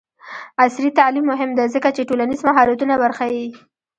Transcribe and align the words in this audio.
عصري 0.63 0.87
تعلیم 0.99 1.25
مهم 1.31 1.49
دی 1.57 1.65
ځکه 1.75 1.89
چې 1.95 2.07
ټولنیز 2.09 2.41
مهارتونه 2.49 2.93
ورښيي. 2.97 3.47